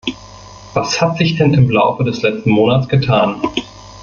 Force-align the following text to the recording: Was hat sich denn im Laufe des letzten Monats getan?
Was 0.73 0.99
hat 0.99 1.17
sich 1.19 1.35
denn 1.35 1.53
im 1.53 1.69
Laufe 1.69 2.03
des 2.03 2.23
letzten 2.23 2.49
Monats 2.49 2.87
getan? 2.87 3.39